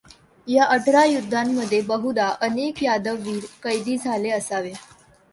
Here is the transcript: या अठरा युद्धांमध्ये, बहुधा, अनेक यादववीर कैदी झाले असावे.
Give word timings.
या 0.47 0.65
अठरा 0.65 1.03
युद्धांमध्ये, 1.03 1.81
बहुधा, 1.81 2.27
अनेक 2.41 2.81
यादववीर 2.83 3.45
कैदी 3.63 3.97
झाले 3.97 4.29
असावे. 4.29 4.73